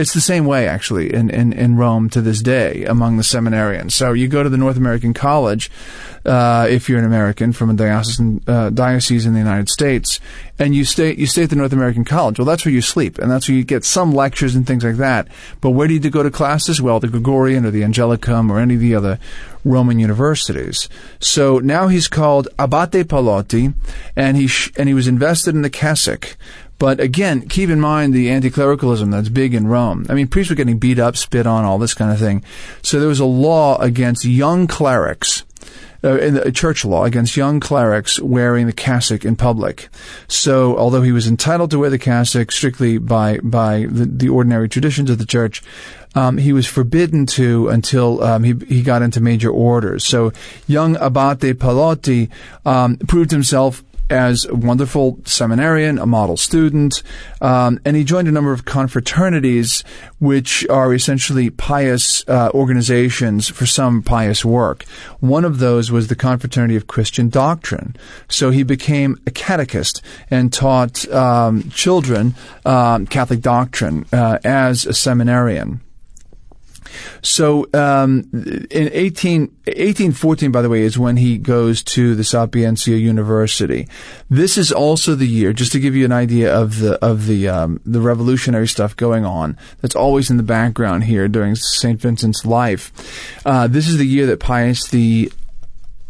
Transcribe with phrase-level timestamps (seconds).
[0.00, 3.92] It's the same way, actually, in, in, in Rome to this day among the seminarians.
[3.92, 5.70] So you go to the North American College,
[6.24, 10.18] uh, if you're an American from a diocesan, uh, diocese in the United States,
[10.58, 12.38] and you stay you stay at the North American College.
[12.38, 14.96] Well, that's where you sleep, and that's where you get some lectures and things like
[14.96, 15.28] that.
[15.60, 16.80] But where do you go to classes?
[16.80, 19.18] Well, the Gregorian or the Angelicum or any of the other
[19.64, 20.88] Roman universities.
[21.20, 23.74] So now he's called Abate Pallotti,
[24.16, 26.36] and he sh- and he was invested in the cassock.
[26.80, 30.06] But again, keep in mind the anti-clericalism that's big in Rome.
[30.08, 32.42] I mean, priests were getting beat up, spit on, all this kind of thing.
[32.82, 35.44] So there was a law against young clerics
[36.02, 39.90] uh, in the church law against young clerics wearing the cassock in public.
[40.26, 44.66] So, although he was entitled to wear the cassock strictly by by the, the ordinary
[44.70, 45.62] traditions of the church,
[46.14, 50.06] um, he was forbidden to until um, he he got into major orders.
[50.06, 50.32] So,
[50.66, 52.30] young Abate Pallotti
[52.64, 57.02] um, proved himself as a wonderful seminarian, a model student,
[57.40, 59.84] um, and he joined a number of confraternities,
[60.18, 64.84] which are essentially pious uh, organizations for some pious work.
[65.20, 67.96] One of those was the Confraternity of Christian Doctrine.
[68.28, 74.92] So he became a catechist and taught um, children um, Catholic doctrine uh, as a
[74.92, 75.80] seminarian.
[77.22, 78.28] So um,
[78.70, 83.88] in 18, 1814, by the way, is when he goes to the Sapienza University.
[84.28, 87.48] This is also the year, just to give you an idea of the of the
[87.48, 89.56] um, the revolutionary stuff going on.
[89.80, 92.92] That's always in the background here during Saint Vincent's life.
[93.44, 95.32] Uh, this is the year that Pius the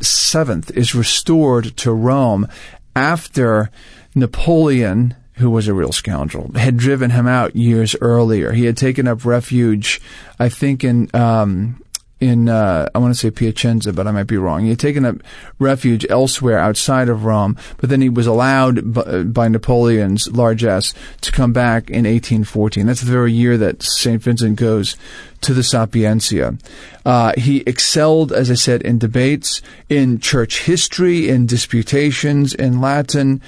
[0.00, 2.48] Seventh is restored to Rome
[2.94, 3.70] after
[4.14, 8.52] Napoleon who was a real scoundrel, had driven him out years earlier.
[8.52, 10.00] He had taken up refuge,
[10.38, 11.82] I think, in um,
[12.20, 14.62] in uh, I want to say Piacenza, but I might be wrong.
[14.62, 15.16] He had taken up
[15.58, 21.32] refuge elsewhere outside of Rome, but then he was allowed by, by Napoleon's largesse to
[21.32, 22.86] come back in 1814.
[22.86, 24.96] That's the very year that Saint Vincent goes
[25.42, 26.56] to the Sapienza.
[27.04, 29.60] Uh, he excelled, as I said, in debates,
[29.90, 33.42] in church history, in disputations, in Latin.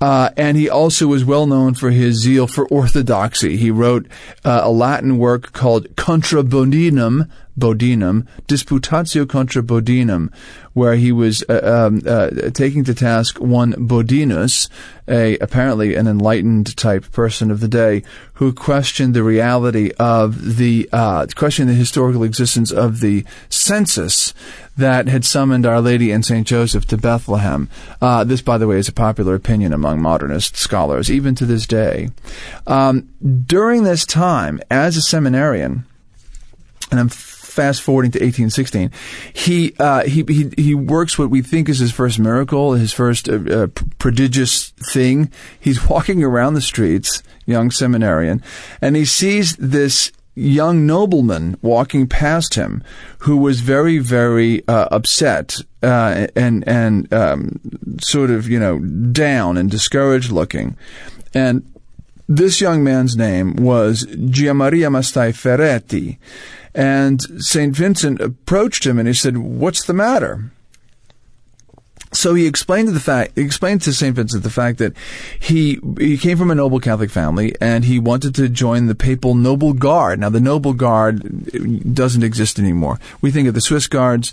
[0.00, 3.56] Uh, and he also was well known for his zeal for orthodoxy.
[3.58, 4.06] He wrote
[4.44, 10.32] uh, a Latin work called Contra Bodinum, Bodinum, Disputatio contra Bodinum,
[10.72, 14.68] where he was uh, um, uh, taking to task one Bodinus,
[15.06, 18.02] a apparently an enlightened type person of the day,
[18.34, 24.32] who questioned the reality of the uh, questioned the historical existence of the census
[24.76, 27.68] that had summoned Our Lady and Saint Joseph to Bethlehem.
[28.00, 31.66] Uh, this, by the way, is a popular opinion among modernist scholars, even to this
[31.66, 32.10] day.
[32.66, 33.08] Um,
[33.46, 35.84] during this time, as a seminarian,
[36.90, 37.10] and I'm
[37.50, 38.90] fast forwarding to 1816,
[39.32, 43.28] he, uh, he, he, he works what we think is his first miracle, his first
[43.28, 43.66] uh, uh,
[43.98, 45.30] prodigious thing.
[45.58, 48.42] He's walking around the streets, young seminarian,
[48.80, 52.82] and he sees this young nobleman walking past him
[53.20, 57.60] who was very, very uh, upset uh, and and um,
[58.00, 60.76] sort of you know down and discouraged looking,
[61.34, 61.64] and
[62.30, 66.18] this young man's name was Gianmaria Mastai Ferretti.
[66.72, 67.74] And St.
[67.74, 70.52] Vincent approached him and he said, What's the matter?
[72.12, 74.14] So he explained to the fact, explained to St.
[74.14, 74.96] Vincent the fact that
[75.40, 79.34] he, he came from a noble Catholic family and he wanted to join the papal
[79.34, 80.20] noble guard.
[80.20, 83.00] Now the noble guard doesn't exist anymore.
[83.20, 84.32] We think of the Swiss guards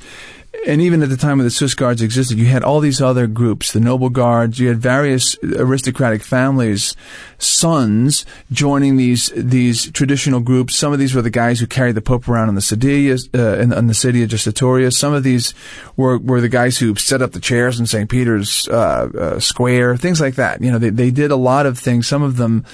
[0.66, 3.28] and even at the time when the Swiss Guards existed, you had all these other
[3.28, 6.96] groups, the noble guards, you had various aristocratic families,
[7.38, 10.76] sons joining these these traditional groups.
[10.76, 13.62] Some of these were the guys who carried the Pope around in the Sedia, uh,
[13.62, 14.92] in, in, the of Gestatoria.
[14.94, 15.54] Some of these
[15.96, 18.10] were, were the guys who set up the chairs in St.
[18.10, 20.62] Peter's uh, uh, Square, things like that.
[20.62, 22.08] You know, they, they did a lot of things.
[22.08, 22.66] Some of them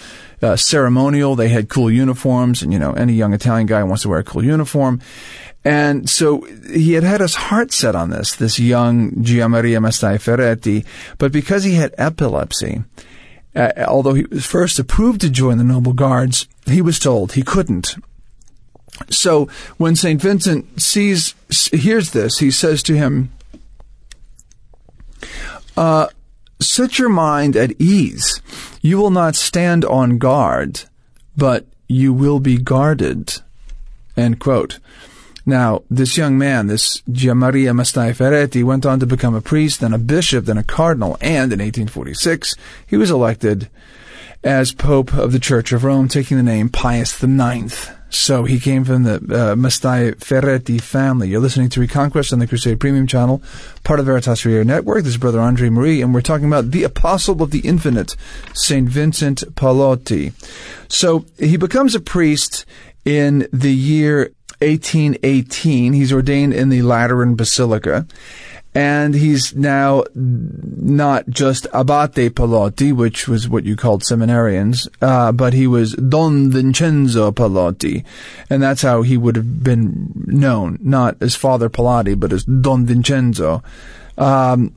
[0.42, 1.36] uh, ceremonial.
[1.36, 4.24] They had cool uniforms, and you know, any young Italian guy wants to wear a
[4.24, 5.02] cool uniform.
[5.66, 10.84] And so he had had his heart set on this, this young Gianmaria Mastai Ferretti,
[11.18, 12.84] but because he had epilepsy,
[13.56, 17.44] uh, although he was first approved to join the Noble Guards, he was told he
[17.44, 17.96] couldn't.
[19.10, 20.22] So when St.
[20.22, 21.34] Vincent sees,
[21.72, 23.32] hears this, he says to him,
[25.78, 26.08] uh,
[26.60, 28.42] set your mind at ease.
[28.82, 30.84] You will not stand on guard,
[31.38, 33.42] but you will be guarded.
[34.16, 34.80] End quote.
[35.46, 39.94] Now, this young man, this Gianmaria Mastai Ferretti, went on to become a priest, then
[39.94, 42.56] a bishop, then a cardinal, and in 1846,
[42.88, 43.70] he was elected
[44.44, 47.90] as Pope of the Church of Rome, taking the name Pius IX.
[48.10, 51.30] So he came from the uh, Mastai Ferretti family.
[51.30, 53.42] You're listening to Reconquest on the Crusade Premium Channel,
[53.84, 55.04] part of Veritas Radio Network.
[55.04, 58.16] This is Brother Andre Marie, and we're talking about the Apostle of the Infinite,
[58.54, 60.32] Saint Vincent Pallotti.
[60.90, 62.66] So he becomes a priest
[63.04, 64.32] in the year
[64.64, 65.94] 1818.
[65.94, 68.06] He's ordained in the Lateran Basilica
[68.76, 75.54] and he's now not just Abate Pallotti, which was what you called seminarians, uh, but
[75.54, 78.04] he was Don Vincenzo Pallotti,
[78.50, 82.86] and that's how he would have been known, not as Father Pallotti, but as Don
[82.86, 83.64] Vincenzo.
[84.18, 84.74] Um,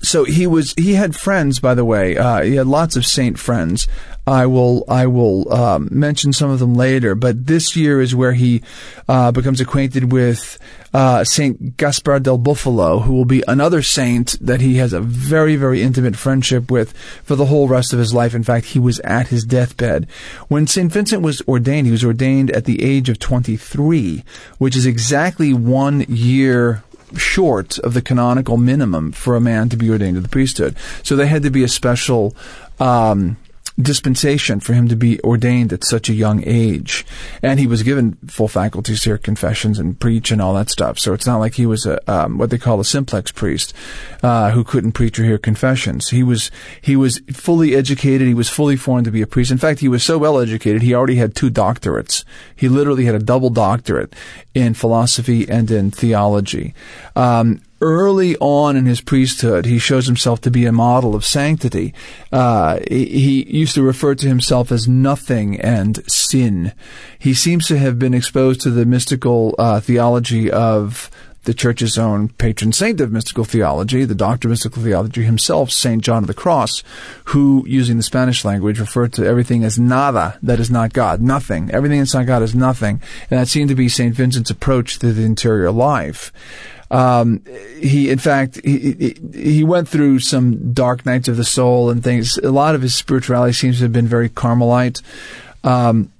[0.00, 3.38] so he was he had friends by the way uh, he had lots of saint
[3.38, 3.88] friends.
[4.26, 8.34] I will i will um, mention some of them later but this year is where
[8.34, 8.62] he
[9.08, 10.58] uh, becomes acquainted with
[10.92, 15.56] uh, saint gaspar del bufalo who will be another saint that he has a very
[15.56, 16.92] very intimate friendship with
[17.24, 18.34] for the whole rest of his life.
[18.34, 20.06] In fact he was at his deathbed.
[20.48, 24.24] When saint vincent was ordained he was ordained at the age of 23
[24.58, 26.84] which is exactly one year
[27.16, 30.76] short of the canonical minimum for a man to be ordained to the priesthood.
[31.02, 32.34] So they had to be a special
[32.80, 33.36] um,
[33.80, 37.06] dispensation for him to be ordained at such a young age.
[37.42, 40.98] And he was given full faculties to hear confessions and preach and all that stuff.
[40.98, 43.74] So it's not like he was a um, what they call a simplex priest
[44.22, 46.08] uh, who couldn't preach or hear confessions.
[46.08, 48.26] He was he was fully educated.
[48.26, 49.50] He was fully formed to be a priest.
[49.50, 52.24] In fact, he was so well educated he already had two doctorates.
[52.54, 54.14] He literally had a double doctorate
[54.54, 56.74] in philosophy and in theology.
[57.14, 61.94] Um, early on in his priesthood, he shows himself to be a model of sanctity.
[62.32, 66.72] Uh, he, he, used to refer to himself as nothing and sin.
[67.18, 71.10] He seems to have been exposed to the mystical uh, theology of
[71.44, 76.02] the church's own patron saint of mystical theology, the doctor of mystical theology himself, Saint
[76.02, 76.82] John of the Cross,
[77.26, 81.70] who, using the Spanish language, referred to everything as nada, that is not God, nothing.
[81.70, 83.00] Everything that's not God is nothing.
[83.30, 86.32] And that seemed to be Saint Vincent's approach to the interior life.
[86.90, 87.42] Um,
[87.78, 92.38] he, in fact, he, he went through some dark nights of the soul and things.
[92.38, 95.02] A lot of his spirituality seems to have been very Carmelite.
[95.64, 96.12] Um,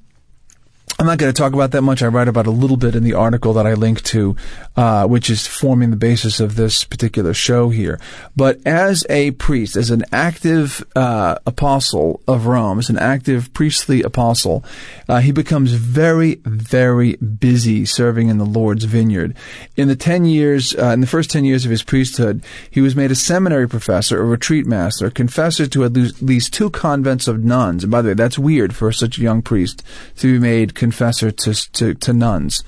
[1.01, 2.03] I'm not going to talk about that much.
[2.03, 4.35] I write about a little bit in the article that I link to,
[4.77, 8.01] uh, which is forming the basis of this particular show here.
[8.35, 14.03] But as a priest, as an active uh, apostle of Rome, as an active priestly
[14.03, 14.65] apostle,
[15.09, 19.37] uh, he becomes very, very busy serving in the Lord's vineyard.
[19.77, 22.43] In the ten years, uh, in the first ten years of his priesthood,
[22.73, 27.29] he was made a seminary professor, a retreat master, confessor to at least two convents
[27.29, 27.85] of nuns.
[27.85, 29.85] And by the way, that's weird for such a young priest
[30.17, 32.65] to be made confessor to, to, to nuns.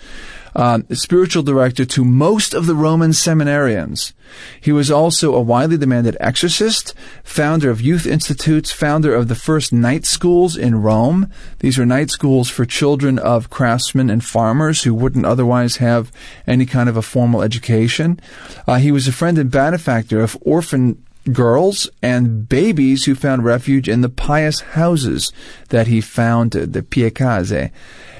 [0.54, 4.12] Uh, spiritual director to most of the Roman seminarians.
[4.60, 9.72] He was also a widely demanded exorcist, founder of youth institutes, founder of the first
[9.72, 11.30] night schools in Rome.
[11.60, 16.10] These were night schools for children of craftsmen and farmers who wouldn't otherwise have
[16.46, 18.20] any kind of a formal education.
[18.66, 21.02] Uh, he was a friend and benefactor of orphan
[21.32, 25.32] girls and babies who found refuge in the pious houses
[25.68, 27.70] that he founded, the Pie Case.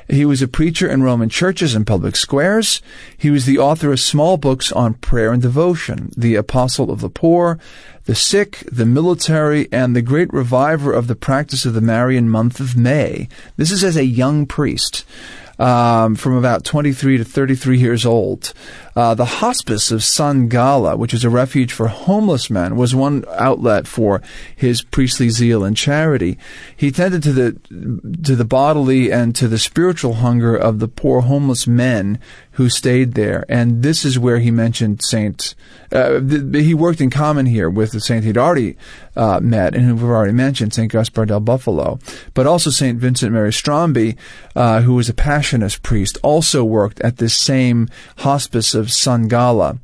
[0.09, 2.83] He was a preacher in Roman churches and public squares.
[3.17, 7.09] He was the author of small books on prayer and devotion, the apostle of the
[7.09, 7.61] poor,
[8.07, 12.59] the sick, the military, and the great reviver of the practice of the Marian month
[12.59, 13.29] of May.
[13.57, 15.05] This is as a young priest
[15.61, 18.55] um, from about 23 to 33 years old.
[18.97, 23.25] Uh, the hospice of San Galla, which is a refuge for homeless men, was one
[23.37, 24.21] outlet for
[24.57, 26.39] his priestly zeal and charity.
[26.75, 27.53] He tended to the
[28.25, 32.19] to the bodily and to the spiritual hunger of the poor homeless men
[32.61, 35.55] who stayed there, and this is where he mentioned Saint.
[35.91, 38.77] Uh, th- he worked in common here with the saint he'd already
[39.17, 41.99] uh, met and who we've already mentioned, Saint Gaspar del Bufalo,
[42.35, 44.17] but also Saint Vincent Marie
[44.55, 47.89] uh, who was a Passionist priest, also worked at this same
[48.19, 49.79] hospice of San Galla.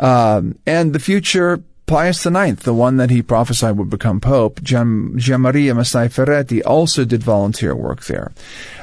[0.00, 5.14] Um, and the future Pius IX, the one that he prophesied would become Pope, Gian,
[5.14, 8.30] Gianmaria Mastai Ferretti, also did volunteer work there.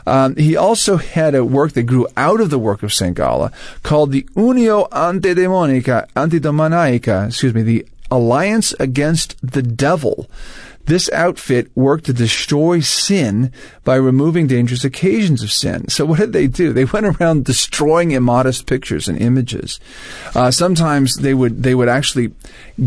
[0.08, 3.16] Um, he also had a work that grew out of the work of St.
[3.16, 3.52] Galla
[3.84, 10.28] called the Unio Antidemonica, Antidomaniaca, excuse me, the Alliance Against the Devil.
[10.86, 13.52] This outfit worked to destroy sin
[13.84, 15.90] by removing dangerous occasions of sin.
[15.90, 16.74] So what did they do?
[16.74, 19.80] They went around destroying immodest pictures and images.
[20.36, 22.34] Uh, sometimes they would they would actually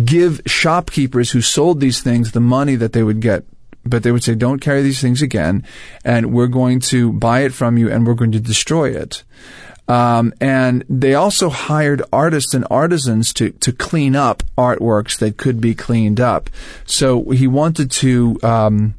[0.04, 3.44] give shopkeepers who sold these things the money that they would get
[3.84, 5.64] but they would say, don't carry these things again,
[6.04, 9.24] and we're going to buy it from you and we're going to destroy it.
[9.88, 15.60] Um, and they also hired artists and artisans to, to clean up artworks that could
[15.60, 16.50] be cleaned up.
[16.84, 18.94] So he wanted to, um,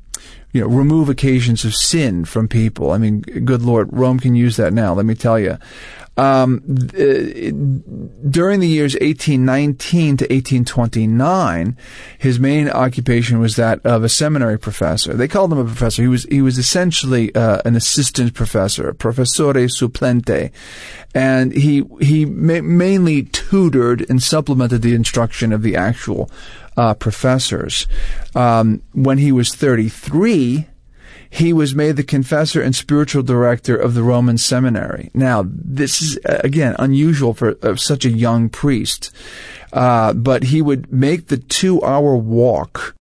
[0.52, 2.90] you know, remove occasions of sin from people.
[2.92, 4.94] I mean, good Lord, Rome can use that now.
[4.94, 5.58] Let me tell you.
[6.20, 11.78] Um, uh, during the years 1819 to 1829,
[12.18, 15.14] his main occupation was that of a seminary professor.
[15.14, 16.02] They called him a professor.
[16.02, 20.52] He was he was essentially uh, an assistant professor, professore supplente,
[21.16, 26.30] and he he ma- mainly tutored and supplemented the instruction of the actual
[26.76, 27.88] uh, professors.
[28.36, 30.68] Um, when he was 33
[31.30, 35.12] he was made the confessor and spiritual director of the Roman seminary.
[35.14, 39.12] Now, this is, uh, again, unusual for uh, such a young priest.
[39.72, 42.96] Uh, but he would make the two hour walk